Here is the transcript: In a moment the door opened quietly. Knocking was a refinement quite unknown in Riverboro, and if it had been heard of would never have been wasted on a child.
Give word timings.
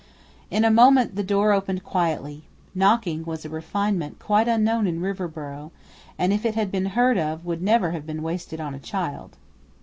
In 0.49 0.65
a 0.65 0.71
moment 0.71 1.15
the 1.15 1.21
door 1.21 1.51
opened 1.53 1.83
quietly. 1.83 2.41
Knocking 2.73 3.23
was 3.23 3.45
a 3.45 3.49
refinement 3.49 4.17
quite 4.17 4.47
unknown 4.47 4.87
in 4.87 4.99
Riverboro, 4.99 5.69
and 6.17 6.33
if 6.33 6.43
it 6.43 6.55
had 6.55 6.71
been 6.71 6.87
heard 6.97 7.19
of 7.19 7.45
would 7.45 7.61
never 7.61 7.91
have 7.91 8.07
been 8.07 8.23
wasted 8.23 8.59
on 8.59 8.73
a 8.73 8.79
child. 8.79 9.37